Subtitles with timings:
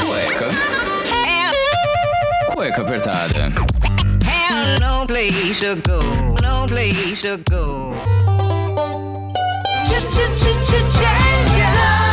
[0.00, 0.50] Cueca.
[2.48, 3.52] Cueca apertada.
[4.24, 6.00] Have no place to go,
[6.42, 7.94] no place to go.
[9.92, 12.11] Muito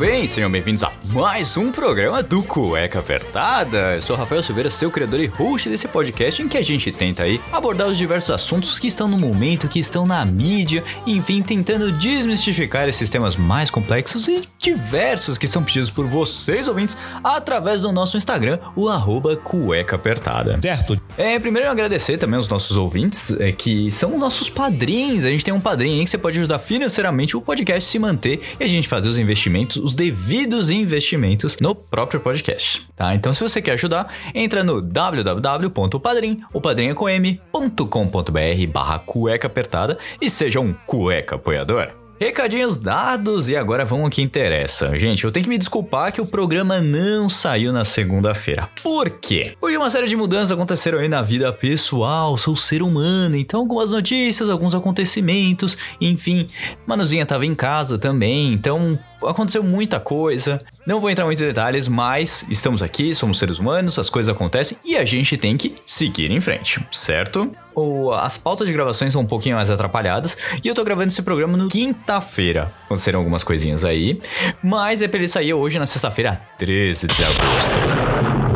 [0.00, 3.96] bem, sejam bem-vindos a mais um programa do Cueca Apertada.
[3.96, 7.24] Eu sou Rafael Silveira, seu criador e host desse podcast em que a gente tenta
[7.24, 11.92] aí abordar os diversos assuntos que estão no momento, que estão na mídia, enfim, tentando
[11.92, 17.92] desmistificar esses temas mais complexos e diversos que são pedidos por vocês ouvintes através do
[17.92, 20.58] nosso Instagram, o arroba Cueca Apertada.
[20.62, 20.98] Certo.
[21.18, 25.24] É, primeiro eu agradecer também aos nossos ouvintes, é, que são nossos padrinhos.
[25.24, 28.40] A gente tem um padrinho aí que você pode ajudar financeiramente o podcast se manter
[28.58, 33.12] e a gente fazer os investimentos, os devidos investimentos no próprio podcast, tá?
[33.12, 39.48] Então se você quer ajudar, entra no www.padrim, o padrinho é com m.com.br barra cueca
[39.48, 41.88] apertada e seja um cueca apoiador.
[42.20, 44.94] Recadinhos dados e agora vamos ao que interessa.
[44.96, 48.68] Gente, eu tenho que me desculpar que o programa não saiu na segunda-feira.
[48.82, 49.56] Por quê?
[49.58, 53.90] Porque uma série de mudanças aconteceram aí na vida pessoal, sou ser humano, então algumas
[53.90, 56.50] notícias, alguns acontecimentos, enfim.
[56.86, 60.60] Manuzinha tava em casa também, então aconteceu muita coisa.
[60.86, 64.76] Não vou entrar muito em detalhes, mas estamos aqui, somos seres humanos, as coisas acontecem
[64.84, 67.50] e a gente tem que seguir em frente, certo?
[67.74, 71.22] O, as pautas de gravações são um pouquinho mais atrapalhadas e eu tô gravando esse
[71.22, 72.72] programa no quinta-feira.
[72.86, 74.20] Aconteceram algumas coisinhas aí,
[74.62, 78.50] mas é pra ele sair hoje na sexta-feira, 13 de agosto.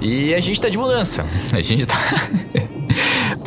[0.00, 1.24] E a gente tá de mudança.
[1.52, 1.94] A gente tá.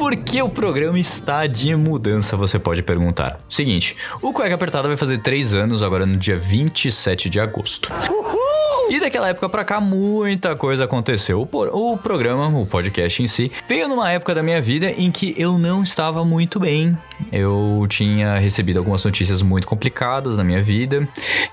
[0.06, 3.40] Por que o programa está de mudança, você pode perguntar.
[3.50, 7.92] Seguinte, o Cueca Apertada vai fazer 3 anos agora no dia 27 de agosto.
[8.90, 11.48] E daquela época pra cá, muita coisa aconteceu.
[11.52, 15.34] O, o programa, o podcast em si, veio numa época da minha vida em que
[15.38, 16.96] eu não estava muito bem.
[17.32, 21.08] Eu tinha recebido algumas notícias muito complicadas na minha vida.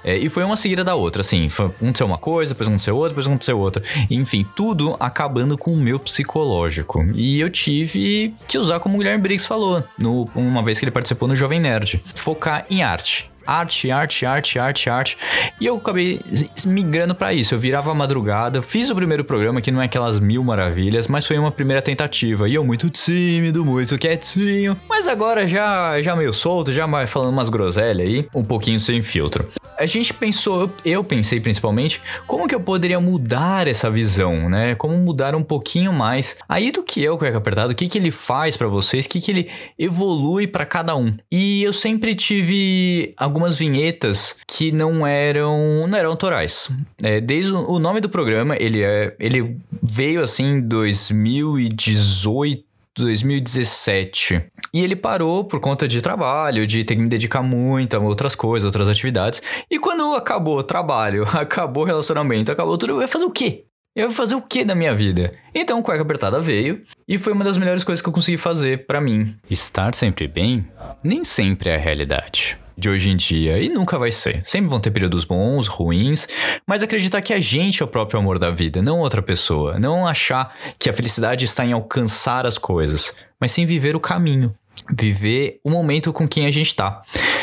[0.04, 1.48] é, e foi uma seguida da outra, assim.
[1.58, 3.82] Aconteceu uma coisa, depois aconteceu outra, depois aconteceu outra.
[4.10, 7.04] Enfim, tudo acabando com o meu psicológico.
[7.14, 10.92] E eu tive que usar como o Guilherme Briggs falou, no, uma vez que ele
[10.92, 12.02] participou no Jovem Nerd.
[12.14, 13.31] Focar em arte.
[13.52, 15.18] Arte, arte, arte, arte, arte.
[15.60, 16.20] E eu acabei
[16.64, 17.54] migrando pra isso.
[17.54, 21.36] Eu virava madrugada, fiz o primeiro programa, que não é aquelas mil maravilhas, mas foi
[21.36, 22.48] uma primeira tentativa.
[22.48, 24.74] E eu muito tímido, muito quietinho.
[24.88, 29.46] Mas agora já, já meio solto, já falando umas groselhas aí, um pouquinho sem filtro.
[29.78, 34.74] A gente pensou, eu, eu pensei principalmente, como que eu poderia mudar essa visão, né?
[34.76, 36.36] Como mudar um pouquinho mais.
[36.48, 39.20] Aí do que o Cueca Apertado, o que, que ele faz pra vocês, o que,
[39.20, 41.14] que ele evolui pra cada um.
[41.30, 43.12] E eu sempre tive
[43.42, 46.70] algumas vinhetas que não eram não eram autorais.
[47.02, 52.64] É, desde o, o nome do programa, ele é ele veio assim em 2018
[52.94, 54.44] 2017.
[54.74, 58.34] E ele parou por conta de trabalho, de ter que me dedicar muito a outras
[58.34, 59.40] coisas, outras atividades.
[59.70, 63.64] E quando acabou o trabalho, acabou o relacionamento, acabou tudo, eu ia fazer o quê?
[63.96, 65.32] Eu ia fazer o que da minha vida?
[65.54, 68.86] Então o Cueca Apertada veio e foi uma das melhores coisas que eu consegui fazer
[68.86, 69.34] pra mim.
[69.50, 70.68] Estar sempre bem
[71.02, 74.40] nem sempre é a realidade de hoje em dia e nunca vai ser.
[74.44, 76.28] Sempre vão ter períodos bons, ruins,
[76.66, 79.78] mas acreditar que a gente é o próprio amor da vida, não outra pessoa.
[79.78, 84.52] Não achar que a felicidade está em alcançar as coisas, mas sim viver o caminho.
[84.92, 87.00] Viver o momento com quem a gente tá.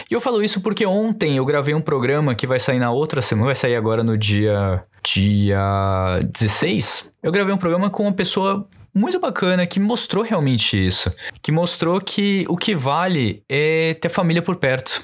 [0.10, 3.22] E eu falo isso porque ontem eu gravei um programa que vai sair na outra
[3.22, 7.14] semana, vai sair agora no dia dia 16.
[7.24, 12.00] Eu gravei um programa com uma pessoa muito bacana que mostrou realmente isso, que mostrou
[12.02, 15.02] que o que vale é ter família por perto,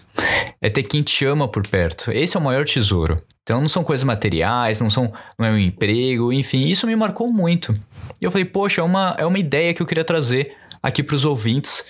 [0.62, 2.12] é ter quem te ama por perto.
[2.12, 3.18] Esse é o maior tesouro.
[3.44, 7.32] Então não são coisas materiais, não são não é um emprego, enfim, isso me marcou
[7.32, 7.72] muito.
[8.20, 11.26] E eu falei, poxa, é uma, é uma ideia que eu queria trazer aqui pros
[11.26, 11.84] ouvintes,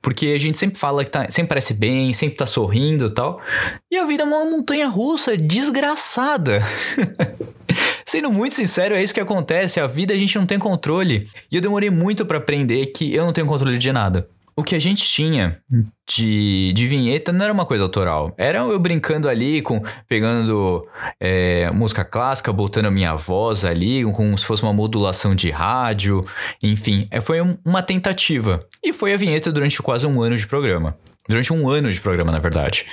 [0.00, 3.40] porque a gente sempre fala que tá, sempre parece bem, sempre tá sorrindo e tal.
[3.90, 6.60] E a vida é uma montanha russa desgraçada.
[8.08, 9.78] Sendo muito sincero, é isso que acontece.
[9.78, 11.28] A vida a gente não tem controle.
[11.52, 14.26] E eu demorei muito pra aprender que eu não tenho controle de nada.
[14.56, 15.60] O que a gente tinha
[16.08, 18.34] de, de vinheta não era uma coisa autoral.
[18.38, 20.86] Era eu brincando ali, com pegando
[21.20, 26.22] é, música clássica, botando a minha voz ali, como se fosse uma modulação de rádio.
[26.64, 28.66] Enfim, é, foi um- uma tentativa.
[28.82, 30.96] E foi a vinheta durante quase um ano de programa.
[31.28, 32.86] Durante um ano de programa, na verdade.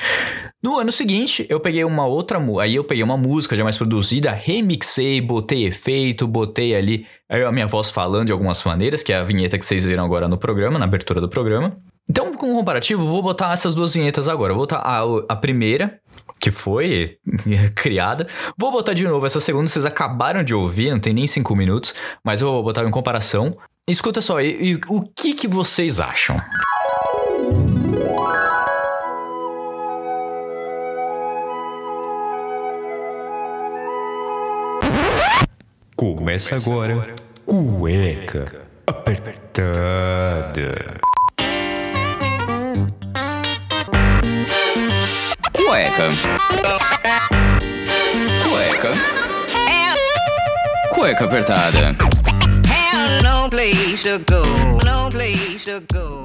[0.66, 4.32] No ano seguinte, eu peguei uma outra aí eu peguei uma música já mais produzida,
[4.32, 9.24] remixei, botei efeito, botei ali a minha voz falando de algumas maneiras, que é a
[9.24, 11.78] vinheta que vocês viram agora no programa, na abertura do programa.
[12.10, 14.56] Então, com um comparativo, vou botar essas duas vinhetas agora.
[14.56, 16.00] Vou botar a, a primeira,
[16.40, 17.20] que foi
[17.76, 18.26] criada.
[18.58, 21.94] Vou botar de novo essa segunda, vocês acabaram de ouvir, não tem nem cinco minutos,
[22.24, 23.56] mas eu vou botar em comparação.
[23.88, 26.42] Escuta só, e, e o que, que vocês acham?
[36.14, 37.16] Começa agora.
[37.48, 38.46] Cueca
[38.86, 39.64] apertada.
[45.52, 46.08] Cueca.
[48.44, 48.94] Cueca.
[50.94, 51.96] Cueca apertada.
[53.24, 54.44] No place to go.
[54.86, 56.25] No place to go.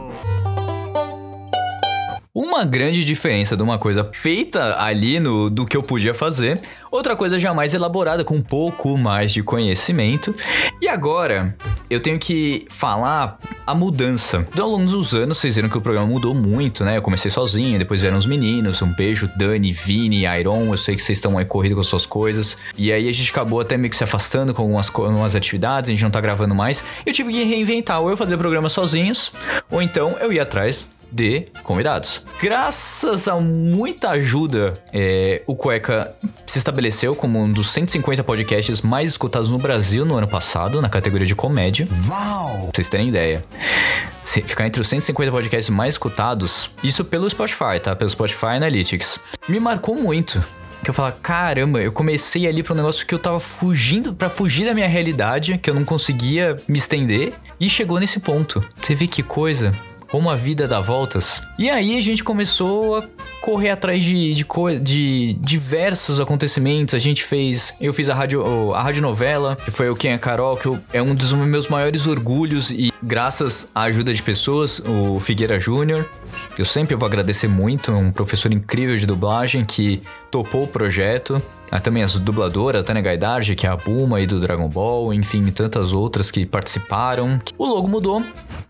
[2.51, 6.61] Uma grande diferença de uma coisa feita ali no do que eu podia fazer,
[6.91, 10.35] outra coisa jamais elaborada com um pouco mais de conhecimento.
[10.83, 11.57] E agora
[11.89, 14.49] eu tenho que falar a mudança.
[14.59, 16.97] Ao longo dos anos, vocês viram que o programa mudou muito, né?
[16.97, 18.83] Eu comecei sozinho, depois vieram os meninos.
[18.83, 20.73] Um beijo, Dani, Vini, Iron.
[20.73, 22.59] Eu sei que vocês estão aí corridos com as suas coisas.
[22.77, 25.93] E aí a gente acabou até meio que se afastando com algumas, algumas atividades, a
[25.93, 26.83] gente não tá gravando mais.
[27.07, 29.31] Eu tive que reinventar, ou eu fazer programa sozinhos,
[29.71, 32.25] ou então eu ia atrás de convidados.
[32.41, 36.15] Graças a muita ajuda, é, o Cueca
[36.47, 40.89] se estabeleceu como um dos 150 podcasts mais escutados no Brasil no ano passado, na
[40.89, 41.89] categoria de comédia.
[42.09, 42.59] Uau!
[42.63, 43.45] Pra vocês terem ideia.
[44.25, 47.97] Se ficar entre os 150 podcasts mais escutados, isso pelo Spotify, tá?
[47.97, 49.19] Pelo Spotify Analytics.
[49.49, 50.43] Me marcou muito.
[50.83, 54.31] Que eu falo, caramba, eu comecei ali pra um negócio que eu tava fugindo, pra
[54.31, 58.65] fugir da minha realidade, que eu não conseguia me estender, e chegou nesse ponto.
[58.81, 59.75] Você vê que coisa?
[60.11, 61.41] Como a vida dá voltas.
[61.59, 63.05] E aí a gente começou a
[63.41, 64.45] correr atrás de, de,
[64.81, 66.95] de diversos acontecimentos.
[66.95, 67.73] A gente fez.
[67.81, 70.81] Eu fiz a rádio, a rádio novela, que foi o Quem é Carol, que eu-
[70.93, 72.71] é um dos meus maiores orgulhos.
[72.71, 76.09] E graças à ajuda de pessoas, o Figueira Júnior,
[76.57, 81.41] que eu sempre vou agradecer muito, um professor incrível de dublagem que topou o projeto.
[81.71, 85.47] Há também as dubladoras, Tânia Gaidardi, que é a Puma aí do Dragon Ball, enfim,
[85.53, 87.39] tantas outras que participaram.
[87.57, 88.25] O logo mudou,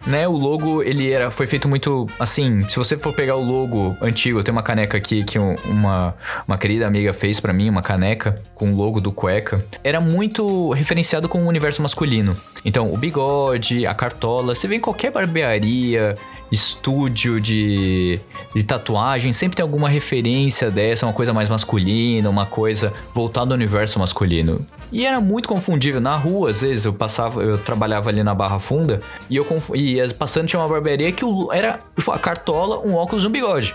[0.07, 0.27] né?
[0.27, 4.43] O logo, ele era, foi feito muito, assim, se você for pegar o logo antigo,
[4.43, 6.15] tem uma caneca aqui que um- uma,
[6.47, 9.65] uma querida amiga fez pra mim, uma caneca com o logo do Cueca.
[9.85, 12.37] Era muito referenciado com o universo masculino.
[12.65, 16.17] Então, o bigode, a cartola, você vê em qualquer barbearia,
[16.51, 18.19] estúdio de,
[18.55, 23.57] de tatuagem, sempre tem alguma referência dessa, uma coisa mais masculina, uma coisa voltada ao
[23.57, 24.67] universo masculino.
[24.93, 26.01] E era muito confundível.
[26.01, 30.15] Na rua, às vezes, eu passava, eu trabalhava ali na Barra Funda, e eu e
[30.15, 33.75] passando tinha uma barbearia que era a cartola, um óculos e um bigode.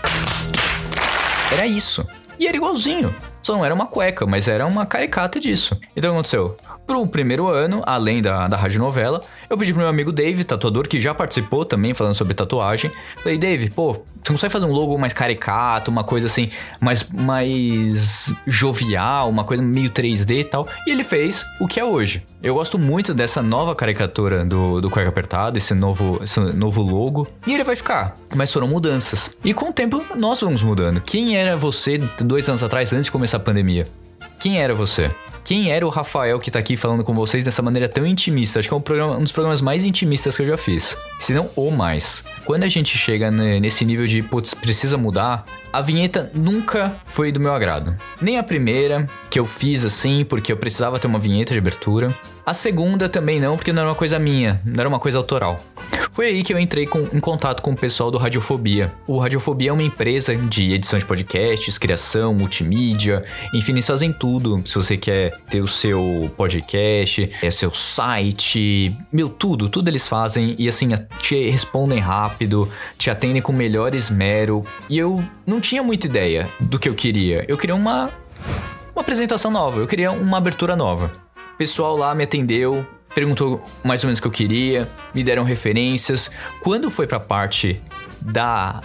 [1.52, 2.06] Era isso.
[2.38, 3.14] E era igualzinho.
[3.46, 5.80] Só não era uma cueca, mas era uma caricata disso.
[5.94, 6.56] Então o que aconteceu?
[6.84, 11.00] Pro primeiro ano, além da, da radionovela, eu pedi pro meu amigo Dave, tatuador, que
[11.00, 12.90] já participou também falando sobre tatuagem.
[13.22, 16.50] Falei, Dave, pô, você consegue fazer um logo mais caricato, uma coisa assim,
[16.80, 20.66] mais, mais jovial, uma coisa meio 3D e tal.
[20.86, 22.26] E ele fez o que é hoje.
[22.42, 27.28] Eu gosto muito dessa nova caricatura do, do Cueca Apertado, esse novo, esse novo logo.
[27.46, 28.16] E ele vai ficar.
[28.34, 29.36] Mas foram mudanças.
[29.44, 31.00] E com o tempo, nós vamos mudando.
[31.00, 33.86] Quem era você dois anos atrás, antes de começar a pandemia?
[34.40, 35.10] Quem era você?
[35.46, 38.58] Quem era o Rafael que tá aqui falando com vocês dessa maneira tão intimista?
[38.58, 40.98] Acho que é um, programa- um dos programas mais intimistas que eu já fiz.
[41.20, 42.24] Se não o mais.
[42.44, 47.30] Quando a gente chega ne- nesse nível de, putz, precisa mudar, a vinheta nunca foi
[47.30, 47.96] do meu agrado.
[48.20, 52.12] Nem a primeira, que eu fiz assim, porque eu precisava ter uma vinheta de abertura.
[52.46, 55.58] A segunda também não, porque não era uma coisa minha, não era uma coisa autoral.
[56.12, 58.92] Foi aí que eu entrei com- em contato com o pessoal do Radiofobia.
[59.04, 63.20] O Radiofobia é uma empresa de edição de podcasts, criação, multimídia,
[63.52, 64.62] enfim, eles fazem tudo.
[64.64, 70.54] Se você quer ter o seu podcast, é seu site, meu, tudo, tudo eles fazem
[70.56, 74.64] e assim, te respondem rápido, te atendem com melhor esmero.
[74.88, 77.44] E eu não tinha muita ideia do que eu queria.
[77.48, 78.08] Eu queria uma
[78.94, 81.25] uma apresentação nova, eu queria uma abertura nova.
[81.56, 85.42] O pessoal lá me atendeu, perguntou mais ou menos o que eu queria, me deram
[85.42, 86.30] referências.
[86.60, 87.80] Quando foi pra parte
[88.20, 88.82] da,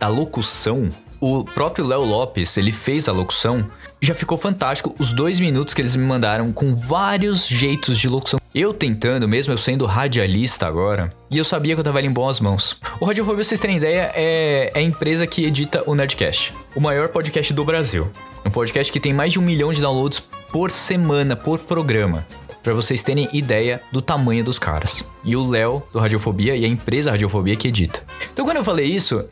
[0.00, 0.88] da locução,
[1.20, 3.64] o próprio Léo Lopes, ele fez a locução,
[4.02, 8.40] já ficou fantástico os dois minutos que eles me mandaram com vários jeitos de locução.
[8.52, 12.12] Eu tentando, mesmo eu sendo radialista agora, e eu sabia que eu tava ali em
[12.12, 12.80] boas mãos.
[13.00, 17.10] O Radiofobia, vocês terem ideia, é, é a empresa que edita o Nerdcast, o maior
[17.10, 18.10] podcast do Brasil.
[18.44, 20.20] Um podcast que tem mais de um milhão de downloads
[20.52, 22.26] por semana, por programa.
[22.62, 25.08] Pra vocês terem ideia do tamanho dos caras.
[25.24, 28.02] E o Léo, do Radiofobia, e a empresa Radiofobia que edita.
[28.32, 29.24] Então quando eu falei isso,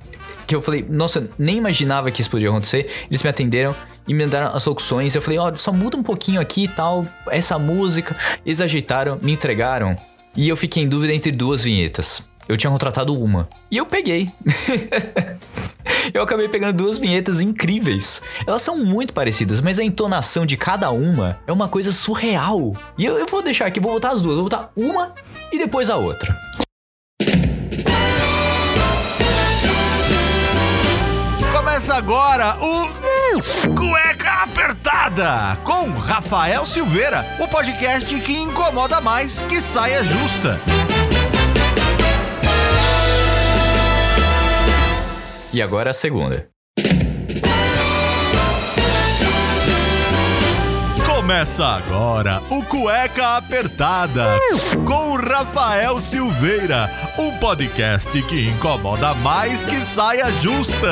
[0.46, 3.74] que eu falei, nossa, nem imaginava que isso podia acontecer, eles me atenderam
[4.06, 5.14] e me mandaram as locuções.
[5.14, 8.16] Eu falei, ó, só muda um pouquinho aqui e tal, essa música.
[8.44, 9.96] Eles ajeitaram, me entregaram.
[10.36, 12.30] E eu fiquei em dúvida entre duas vinhetas.
[12.48, 13.48] Eu tinha contratado uma.
[13.70, 14.30] E eu peguei.
[16.12, 18.22] eu acabei pegando duas vinhetas incríveis.
[18.46, 22.74] Elas são muito parecidas, mas a entonação de cada uma é uma coisa surreal.
[22.98, 24.36] E eu, eu vou deixar aqui, vou botar as duas.
[24.36, 25.14] Vou botar uma
[25.52, 26.36] e depois a outra.
[31.52, 32.88] Começa agora o
[33.74, 40.60] Cueca Apertada com Rafael Silveira, o podcast que incomoda mais que saia justa.
[45.56, 46.50] E agora a segunda.
[51.06, 54.38] Começa agora o Cueca Apertada
[54.84, 60.90] com Rafael Silveira, um podcast que incomoda mais que saia justa.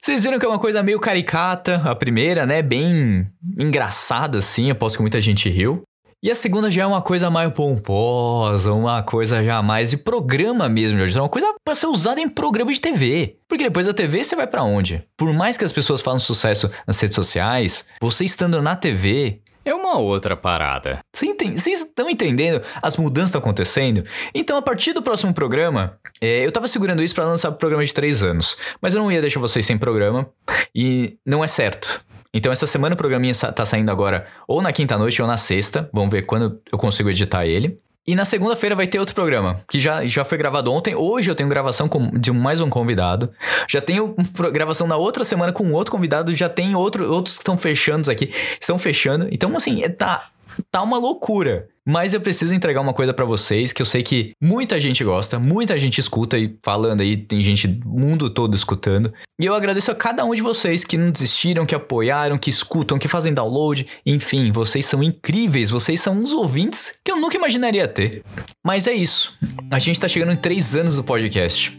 [0.00, 2.60] Vocês viram que é uma coisa meio caricata, a primeira, né?
[2.60, 3.22] Bem
[3.56, 4.68] engraçada, assim.
[4.68, 5.84] Aposto que muita gente riu.
[6.24, 10.68] E a segunda já é uma coisa mais pomposa, uma coisa já mais de programa
[10.68, 11.00] mesmo.
[11.00, 13.38] É uma coisa pra ser usada em programa de TV.
[13.48, 15.02] Porque depois da TV você vai pra onde?
[15.16, 19.74] Por mais que as pessoas façam sucesso nas redes sociais, você estando na TV é
[19.74, 21.00] uma outra parada.
[21.12, 24.04] Vocês estão entendendo as mudanças estão acontecendo?
[24.32, 27.84] Então, a partir do próximo programa, é, eu tava segurando isso pra lançar o programa
[27.84, 28.56] de três anos.
[28.80, 30.30] Mas eu não ia deixar vocês sem programa.
[30.72, 31.91] E não é certo.
[32.34, 35.88] Então, essa semana o programinha tá saindo agora ou na quinta noite ou na sexta.
[35.92, 37.78] Vamos ver quando eu consigo editar ele.
[38.04, 40.92] E na segunda-feira vai ter outro programa, que já, já foi gravado ontem.
[40.96, 43.30] Hoje eu tenho gravação com, de mais um convidado.
[43.68, 44.16] Já tenho
[44.52, 46.34] gravação na outra semana com outro convidado.
[46.34, 48.32] Já tem outro, outros que estão fechando aqui.
[48.60, 49.28] Estão fechando.
[49.30, 50.30] Então, assim, é- tá,
[50.70, 51.68] tá uma loucura.
[51.86, 55.38] Mas eu preciso entregar uma coisa pra vocês que eu sei que muita gente gosta,
[55.40, 59.12] muita gente escuta e falando aí, tem gente do mundo todo escutando.
[59.40, 63.00] E eu agradeço a cada um de vocês que não desistiram, que apoiaram, que escutam,
[63.00, 63.84] que fazem download.
[64.06, 68.22] Enfim, vocês são incríveis, vocês são uns ouvintes que eu nunca imaginaria ter.
[68.64, 69.36] Mas é isso.
[69.68, 71.76] A gente tá chegando em três anos do podcast.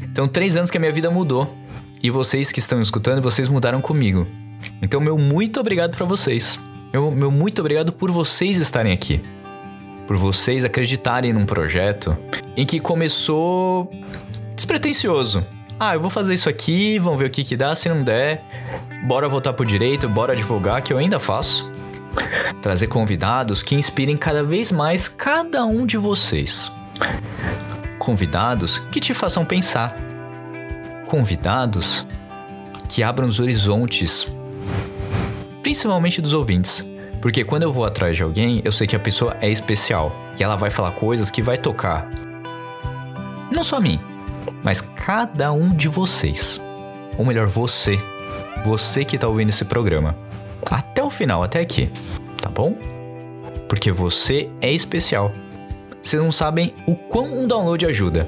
[0.00, 1.52] Então, três anos que a minha vida mudou.
[2.00, 4.28] E vocês que estão escutando, vocês mudaram comigo.
[4.80, 6.60] Então, meu muito obrigado pra vocês.
[6.92, 9.20] Meu, meu muito obrigado por vocês estarem aqui.
[10.10, 12.18] Por vocês acreditarem num projeto
[12.56, 13.88] em que começou
[14.56, 15.46] despretensioso.
[15.78, 18.42] Ah, eu vou fazer isso aqui, vamos ver o que que dá, se não der,
[19.06, 21.70] bora voltar pro direito, bora divulgar, que eu ainda faço.
[22.60, 26.72] Trazer convidados que inspirem cada vez mais cada um de vocês.
[27.96, 29.94] Convidados que te façam pensar.
[31.06, 32.04] Convidados
[32.88, 34.26] que abram os horizontes,
[35.62, 36.89] principalmente dos ouvintes.
[37.20, 40.44] Porque quando eu vou atrás de alguém, eu sei que a pessoa é especial, que
[40.44, 42.08] ela vai falar coisas que vai tocar
[43.50, 43.98] não só mim,
[44.62, 46.60] mas cada um de vocês.
[47.18, 47.98] Ou melhor, você.
[48.64, 50.16] Você que tá ouvindo esse programa.
[50.70, 51.90] Até o final, até aqui.
[52.40, 52.76] Tá bom?
[53.68, 55.32] Porque você é especial.
[56.00, 58.26] Vocês não sabem o quão um download ajuda.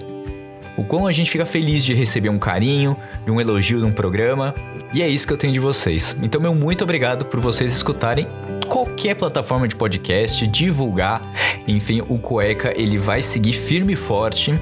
[0.77, 3.93] O quão a gente fica feliz de receber um carinho, de um elogio de um
[3.93, 4.55] programa.
[4.93, 6.17] E é isso que eu tenho de vocês.
[6.23, 8.27] Então, meu muito obrigado por vocês escutarem
[8.73, 11.21] qualquer plataforma de podcast, divulgar.
[11.69, 14.59] Enfim, o Cueca ele vai seguir firme e forte,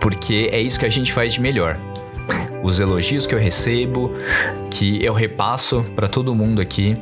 [0.00, 1.78] porque é isso que a gente faz de melhor.
[2.60, 4.12] Os elogios que eu recebo,
[4.68, 6.96] que eu repasso para todo mundo aqui,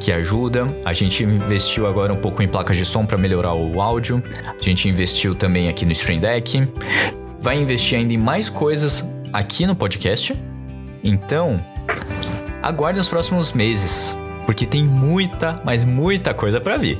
[0.00, 0.66] que ajuda.
[0.82, 4.22] A gente investiu agora um pouco em placas de som para melhorar o áudio.
[4.46, 6.66] A gente investiu também aqui no Stream Deck.
[7.38, 10.34] Vai investir ainda em mais coisas aqui no podcast.
[11.04, 11.62] Então,
[12.62, 16.98] aguarde os próximos meses, porque tem muita, mas muita coisa para vir.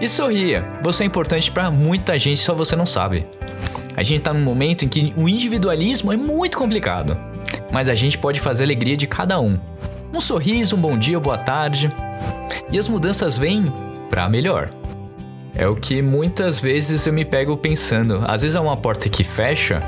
[0.00, 3.26] E sorria, você é importante para muita gente, só você não sabe.
[3.96, 7.18] A gente tá num momento em que o individualismo é muito complicado,
[7.72, 9.58] mas a gente pode fazer a alegria de cada um.
[10.14, 11.92] Um sorriso, um bom dia, boa tarde.
[12.70, 13.72] E as mudanças vêm
[14.08, 14.70] para melhor.
[15.54, 18.22] É o que muitas vezes eu me pego pensando.
[18.26, 19.82] Às vezes é uma porta que fecha,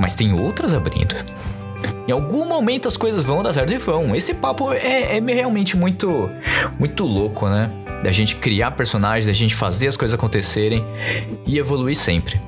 [0.00, 1.14] mas tem outras abrindo.
[2.06, 4.14] Em algum momento as coisas vão dar certo e vão.
[4.14, 6.30] Esse papo é, é realmente muito,
[6.78, 7.70] muito louco, né?
[8.02, 10.84] Da gente criar personagens, da gente fazer as coisas acontecerem
[11.46, 12.40] e evoluir sempre.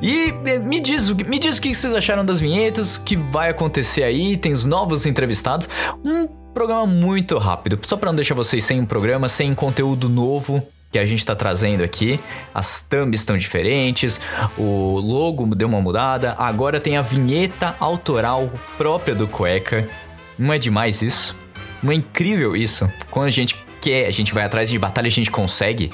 [0.00, 3.50] E eh, me diz, me diz o que vocês acharam das vinhetas, o que vai
[3.50, 5.68] acontecer aí, tem os novos entrevistados.
[6.04, 10.62] Um programa muito rápido, só pra não deixar vocês sem um programa, sem conteúdo novo
[10.92, 12.20] que a gente tá trazendo aqui.
[12.54, 14.20] As thumbs estão diferentes,
[14.58, 19.88] o logo deu uma mudada, agora tem a vinheta autoral própria do Cueca.
[20.38, 21.34] Não é demais isso?
[21.82, 22.88] Não é incrível isso?
[23.10, 25.90] Quando a gente quer, a gente vai atrás de batalha, a gente consegue.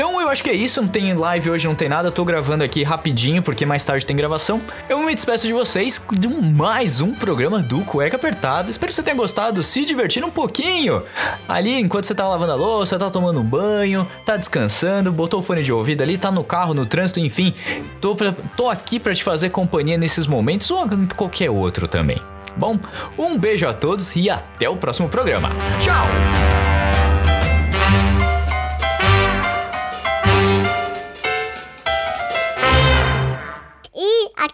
[0.00, 2.64] Então eu acho que é isso, não tem live hoje, não tem nada, tô gravando
[2.64, 4.58] aqui rapidinho porque mais tarde tem gravação.
[4.88, 8.70] Eu me despeço de vocês de mais um programa do Cueca Apertada.
[8.70, 11.02] Espero que você tenha gostado, se divertindo um pouquinho.
[11.46, 15.42] Ali enquanto você tá lavando a louça, tá tomando um banho, tá descansando, botou o
[15.42, 17.52] fone de ouvido ali, tá no carro, no trânsito, enfim.
[18.00, 22.18] Tô, pra- tô aqui pra te fazer companhia nesses momentos ou qualquer outro também.
[22.56, 22.78] Bom,
[23.18, 25.50] um beijo a todos e até o próximo programa.
[25.78, 26.79] Tchau!